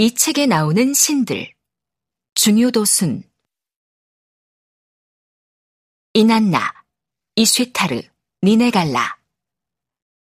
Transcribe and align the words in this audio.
이 0.00 0.14
책에 0.14 0.46
나오는 0.46 0.94
신들. 0.94 1.52
중요도순. 2.34 3.28
이난나 6.12 6.72
이쉐타르 7.34 8.02
니네갈라. 8.44 9.18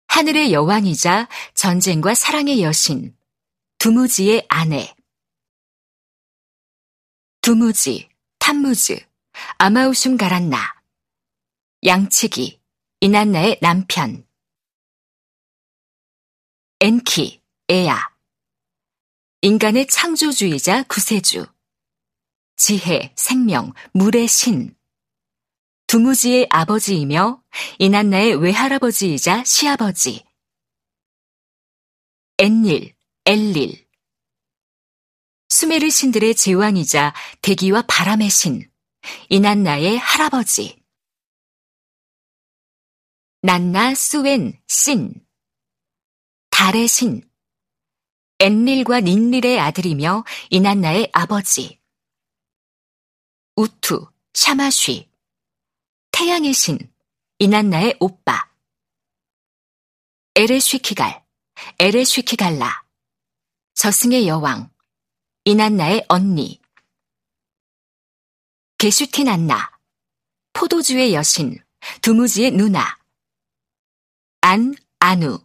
하늘의 0.08 0.52
여왕이자 0.52 1.28
전쟁과 1.54 2.14
사랑의 2.14 2.64
여신. 2.64 3.16
두무지의 3.78 4.44
아내. 4.48 4.92
두무지 7.40 8.08
탐무즈 8.40 8.98
아마우슘 9.58 10.16
가란나. 10.16 10.82
양치기 11.84 12.60
이난나의 13.02 13.60
남편. 13.62 14.26
엔키 16.80 17.41
에야 17.68 18.09
인간의 19.42 19.86
창조주의자 19.86 20.82
구세주. 20.82 21.46
지혜, 22.56 23.14
생명, 23.16 23.72
물의 23.94 24.28
신. 24.28 24.76
두무지의 25.86 26.48
아버지이며 26.50 27.42
이난나의 27.78 28.34
외할아버지이자 28.34 29.45
시아버지. 29.45 30.26
엔릴, 32.36 32.95
엘릴. 33.24 33.88
수메르 35.48 35.88
신들의 35.88 36.34
제왕이자 36.34 37.14
대기와 37.40 37.84
바람의 37.88 38.28
신. 38.28 38.70
이난나의 39.30 39.96
할아버지. 39.96 40.84
난나 43.40 43.95
수웬 43.95 44.60
신. 44.68 45.14
달의 46.50 46.88
신 46.88 47.29
엔릴과 48.42 49.00
닌릴의 49.00 49.60
아들이며 49.60 50.24
이난나의 50.48 51.10
아버지. 51.12 51.78
우투 53.54 54.10
샤마쉬. 54.32 55.10
태양의 56.10 56.54
신 56.54 56.78
이난나의 57.38 57.98
오빠. 58.00 58.50
에레쉬키갈 60.37 61.23
에레쉬키갈라. 61.78 62.87
저승의 63.74 64.27
여왕 64.27 64.70
이난나의 65.45 66.06
언니. 66.09 66.62
게슈티난나 68.78 69.78
포도주의 70.55 71.12
여신 71.12 71.62
두무지의 72.00 72.53
누나. 72.53 72.98
안, 74.41 74.75
아누, 74.98 75.39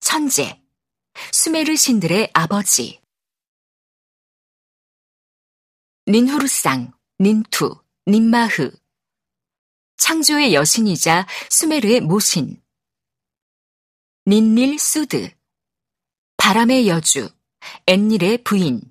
천재, 0.00 0.63
수메르 1.32 1.76
신들의 1.76 2.30
아버지, 2.32 3.00
닌후르상, 6.06 6.92
닌투, 7.20 7.82
닌마흐, 8.06 8.70
창조의 9.96 10.54
여신이자 10.54 11.26
수메르의 11.50 12.00
모신, 12.00 12.62
닌릴 14.26 14.78
수드, 14.78 15.30
바람의 16.36 16.88
여주, 16.88 17.30
엔닐의 17.86 18.44
부인, 18.44 18.82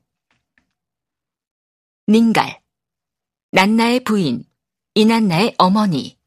닌갈, 2.08 2.62
난나의 3.52 4.04
부인, 4.04 4.46
이난나의 4.96 5.56
어머니, 5.58 6.18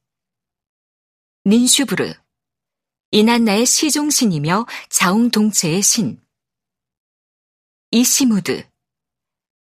닌슈브르, 1.46 2.14
이난나의 3.12 3.66
시종신이며 3.66 4.66
자웅동체의 4.88 5.80
신. 5.82 6.20
이시무드. 7.92 8.68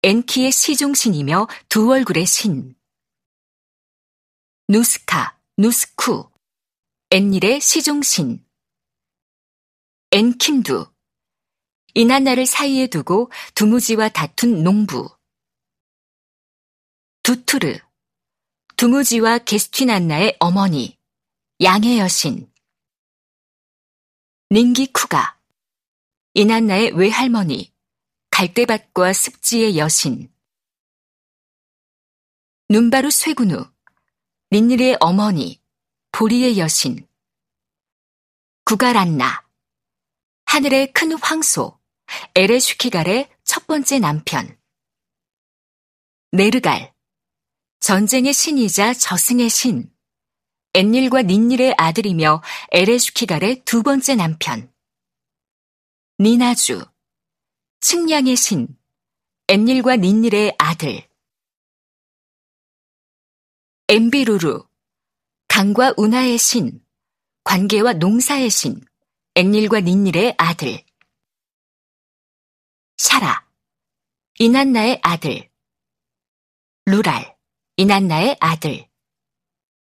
엔키의 0.03 0.51
시종신이며 0.51 1.47
두 1.69 1.89
얼굴의 1.89 2.25
신. 2.25 2.75
누스카, 4.67 5.39
누스쿠. 5.57 6.29
엔닐의 7.11 7.61
시종신. 7.61 8.45
엔킴두. 10.11 10.91
이난나를 11.93 12.45
사이에 12.45 12.87
두고 12.87 13.31
두무지와 13.55 14.09
다툰 14.09 14.63
농부. 14.63 15.09
두투르. 17.23 17.79
두무지와 18.75 19.39
게스티난나의 19.39 20.35
어머니. 20.39 20.99
양의 21.61 21.99
여신. 21.99 22.49
닝기쿠가 24.51 25.39
이난나의 26.33 26.93
외할머니 26.93 27.71
갈대밭과 28.31 29.13
습지의 29.13 29.77
여신. 29.77 30.33
눈바루 32.67 33.11
쇠구누 33.11 33.71
닌닐의 34.51 34.97
어머니 35.01 35.61
보리의 36.11 36.57
여신. 36.57 37.07
구가란나 38.65 39.47
하늘의 40.45 40.93
큰 40.93 41.11
황소 41.13 41.79
에레슈키갈의 42.33 43.29
첫 43.43 43.67
번째 43.67 43.99
남편. 43.99 44.57
네르갈 46.31 46.91
전쟁의 47.81 48.33
신이자 48.33 48.95
저승의 48.95 49.47
신 49.51 49.93
엔닐과 50.73 51.23
닌닐의 51.23 51.73
아들이며 51.77 52.43
에레슈키갈의 52.71 53.63
두 53.65 53.81
번째 53.81 54.15
남편. 54.15 54.71
니나주, 56.19 56.85
측량의 57.79 58.35
신, 58.35 58.77
엔닐과 59.47 59.95
닌닐의 59.95 60.55
아들. 60.59 61.07
엠비루루, 63.87 64.67
강과 65.47 65.95
운하의 65.97 66.37
신, 66.37 66.85
관계와 67.43 67.93
농사의 67.93 68.51
신, 68.51 68.79
엔닐과 69.35 69.79
닌닐의 69.79 70.35
아들. 70.37 70.83
샤라, 72.97 73.47
이난나의 74.37 74.99
아들. 75.01 75.49
루랄, 76.85 77.35
이난나의 77.77 78.37
아들. 78.39 78.88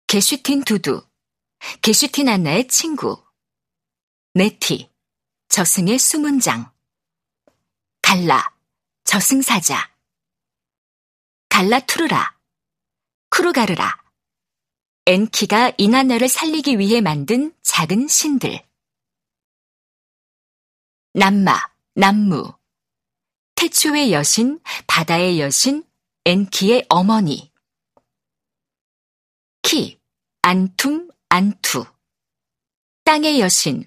게슈틴 0.08 0.64
두두, 0.64 1.06
게슈틴 1.82 2.30
안나의 2.30 2.70
친구, 2.70 3.22
네티, 4.36 4.90
저승의 5.50 6.00
수문장, 6.00 6.72
갈라, 8.02 8.56
저승사자, 9.04 9.94
갈라 11.50 11.82
투르라, 11.82 12.40
쿠르가르라, 13.32 14.02
엔키가 15.08 15.74
이난나를 15.78 16.30
살리기 16.30 16.80
위해 16.80 17.02
만든 17.02 17.54
작은 17.64 18.08
신들, 18.08 18.66
남마, 21.16 21.60
남무, 21.96 22.54
태초의 23.56 24.14
여신, 24.14 24.62
바다의 24.88 25.42
여신, 25.42 25.84
엔키의 26.24 26.86
어머니, 26.88 27.52
키, 29.70 30.00
안툼, 30.44 31.10
안투. 31.28 31.86
땅의 33.04 33.42
여신, 33.42 33.84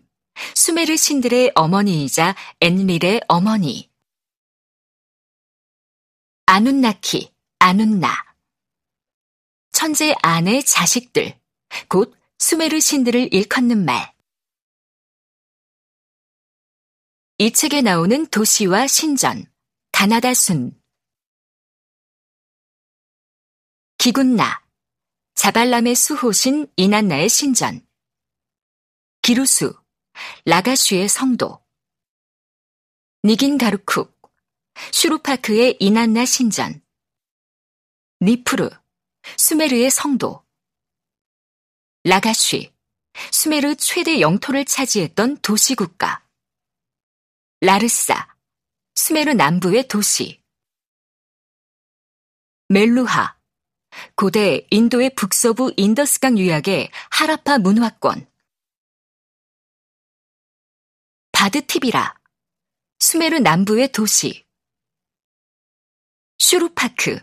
수메르 0.55 0.95
신들의 0.95 1.53
어머니이자 1.55 2.37
엔릴의 2.61 3.23
어머니. 3.29 3.91
아눈나키, 6.45 7.33
아눈나. 7.61 8.13
천재 9.73 10.15
아내 10.23 10.61
자식들, 10.61 11.41
곧 11.89 12.15
수메르 12.39 12.79
신들을 12.79 13.33
일컫는 13.33 13.83
말. 13.83 14.15
이 17.39 17.51
책에 17.55 17.81
나오는 17.81 18.27
도시와 18.27 18.87
신전, 18.87 19.51
가나다 19.93 20.35
순. 20.35 20.79
기군나, 23.97 24.63
자발람의 25.41 25.95
수호신 25.95 26.71
이난나의 26.77 27.31
신전, 27.31 27.81
기루수, 29.23 29.73
라가슈의 30.45 31.09
성도, 31.09 31.65
니긴가르쿡, 33.25 34.21
슈루파크의 34.93 35.79
이난나 35.81 36.27
신전, 36.27 36.85
니프르, 38.21 38.69
수메르의 39.39 39.91
성도, 39.91 40.45
라가쉬, 42.05 42.75
수메르 43.33 43.77
최대 43.77 44.21
영토를 44.21 44.67
차지했던 44.67 45.39
도시국가, 45.39 46.23
라르사, 47.63 48.29
수메르 48.95 49.31
남부의 49.33 49.89
도시, 49.89 50.43
멜루하, 52.69 53.40
고대 54.15 54.67
인도의 54.71 55.15
북서부 55.15 55.73
인더스강 55.77 56.39
유역의 56.39 56.91
하라파 57.11 57.59
문화권 57.59 58.27
바드티비라 61.33 62.15
수메르 62.99 63.39
남부의 63.39 63.93
도시 63.93 64.45
슈루파크, 66.41 67.21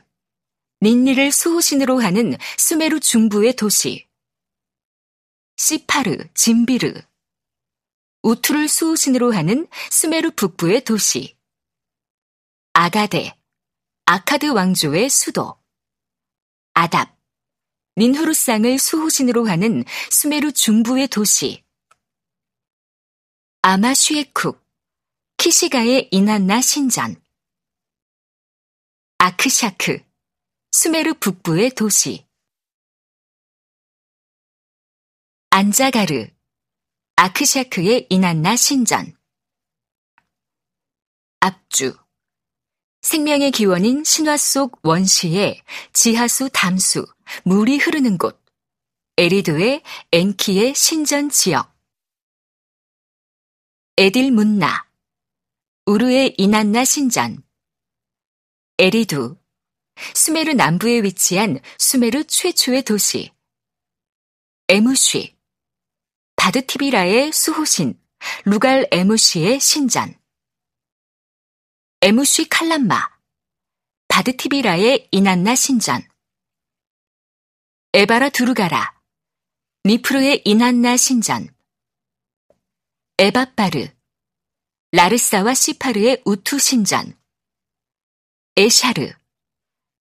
닌니를 0.81 1.31
수호신으로 1.31 1.99
하는 1.99 2.37
수메르 2.57 2.99
중부의 2.99 3.55
도시. 3.55 4.07
시파르, 5.57 6.29
진비르, 6.35 7.01
우투를 8.21 8.67
수호신으로 8.67 9.33
하는 9.33 9.67
수메르 9.89 10.31
북부의 10.35 10.83
도시. 10.83 11.35
아가데, 12.73 13.35
아카드 14.05 14.45
왕조의 14.51 15.09
수도. 15.09 15.59
아답, 16.79 17.17
닌후르상을 17.97 18.77
수호신으로 18.77 19.47
하는 19.47 19.83
수메르 20.11 20.51
중부의 20.51 21.07
도시. 21.07 21.65
아마슈에쿡, 23.63 24.63
키시가의 25.37 26.09
이난나 26.11 26.61
신전. 26.61 27.19
아크샤크, 29.17 30.05
수메르 30.71 31.15
북부의 31.15 31.71
도시. 31.71 32.27
안자가르, 35.49 36.27
아크샤크의 37.15 38.05
이난나 38.11 38.55
신전. 38.55 39.17
압주, 41.39 41.97
생명의 43.07 43.51
기원인 43.51 44.03
신화 44.03 44.35
속 44.35 44.85
원시의 44.85 45.63
지하수 45.93 46.49
담수, 46.51 47.05
물이 47.45 47.77
흐르는 47.77 48.17
곳. 48.17 48.43
에리도의 49.15 49.81
엔키의 50.11 50.75
신전 50.75 51.29
지역. 51.29 51.73
에딜 53.95 54.33
문나, 54.33 54.89
우르의 55.85 56.35
이난나 56.37 56.83
신전. 56.83 57.41
에리두, 58.77 59.37
수메르 60.13 60.51
남부에 60.51 61.01
위치한 61.01 61.61
수메르 61.77 62.25
최초의 62.25 62.81
도시. 62.81 63.31
에무쉬, 64.67 65.33
바드티비라의 66.35 67.31
수호신, 67.31 67.97
루갈 68.43 68.85
에무쉬의 68.91 69.61
신전. 69.61 70.13
에무쉬 71.99 72.47
칼람마, 72.47 73.09
바드티비라의 74.07 75.09
이난나 75.11 75.55
신전. 75.55 76.07
에바라 77.93 78.29
두루가라, 78.29 79.01
니프르의 79.83 80.43
이난나 80.45 80.95
신전. 80.95 81.47
에바빠르, 83.17 83.87
라르사와 84.91 85.55
시파르의 85.55 86.21
우투 86.23 86.59
신전. 86.59 87.19
에샤르, 88.57 89.11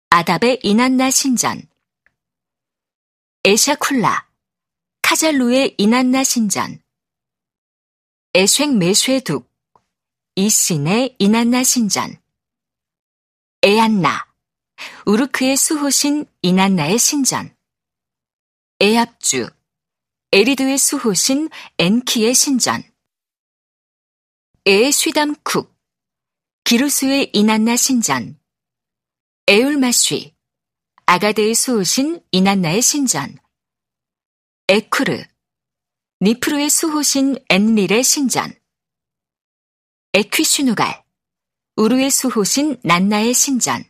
아답의 0.10 0.60
이난나 0.64 1.10
신전, 1.12 1.66
에샤쿨라, 3.46 4.30
카잘루의 5.02 5.76
이난나 5.78 6.26
신전, 6.26 6.84
에쉥 8.34 8.78
메쉐둑, 8.78 9.55
이신의 10.38 11.16
이난나 11.18 11.64
신전, 11.64 12.22
에안나, 13.62 14.28
우르크의 15.06 15.56
수호신 15.56 16.26
이난나의 16.42 17.00
신전, 17.00 17.56
에압주, 18.82 19.50
에리드의 20.34 20.78
수호신 20.78 21.50
엔키의 21.80 22.34
신전, 22.34 22.84
에쉬담쿡, 24.66 25.74
기루스의 26.66 27.32
이난나 27.32 27.78
신전, 27.78 28.38
에울마쉬, 29.48 30.36
아가데의 31.06 31.56
수호신 31.56 32.22
이난나의 32.32 32.82
신전, 32.82 33.38
에쿠르, 34.68 35.24
니프루의 36.20 36.70
수호신 36.70 37.38
엔릴의 37.50 38.04
신전, 38.04 38.65
에퀴슈누갈, 40.18 41.04
우르의 41.76 42.10
수호신 42.10 42.80
난나의 42.86 43.34
신전, 43.34 43.84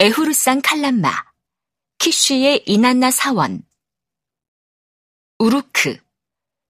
에후르산 0.00 0.60
칼람마, 0.62 1.12
키쉬의 1.98 2.64
이난나 2.66 3.12
사원, 3.12 3.62
우루크, 5.38 5.96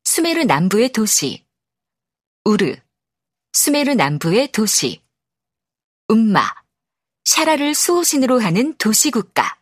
수메르 0.04 0.42
남부의 0.42 0.90
도시, 0.90 1.46
우르, 2.44 2.76
수메르 3.54 3.92
남부의 3.94 4.52
도시, 4.52 5.02
음마, 6.10 6.42
샤라를 7.24 7.74
수호신으로 7.74 8.38
하는 8.38 8.76
도시국가. 8.76 9.58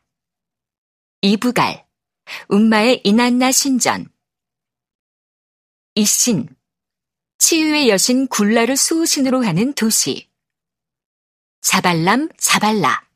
이부갈, 1.23 1.87
운마의 2.49 3.03
이난나 3.05 3.53
신전. 3.53 4.13
이신, 5.95 6.49
치유의 7.41 7.89
여신 7.89 8.29
굴라를 8.29 8.77
수호신으로 8.77 9.45
하는 9.45 9.73
도시. 9.73 10.29
자발람, 11.63 12.29
자발라. 12.37 13.09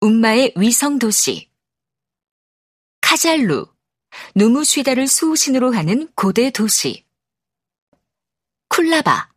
운마의 0.00 0.52
위성 0.56 0.98
도시. 0.98 1.50
카잘루, 3.00 3.66
누무쉬다를 4.34 5.08
수호신으로 5.08 5.74
하는 5.74 6.12
고대 6.14 6.50
도시. 6.50 7.06
쿨라바, 8.68 9.32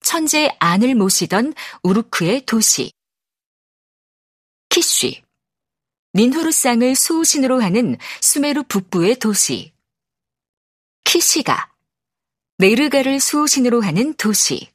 천재 0.00 0.54
안을 0.58 0.96
모시던 0.96 1.54
우루크의 1.84 2.46
도시. 2.46 2.92
키쉬, 4.68 5.22
닌후르상을 6.16 6.96
수호신으로 6.96 7.62
하는 7.62 7.96
수메르 8.20 8.64
북부의 8.64 9.20
도시. 9.20 9.72
키시가, 11.04 11.73
네르가를 12.64 13.20
수호신으로 13.20 13.82
하는 13.82 14.14
도시. 14.14 14.73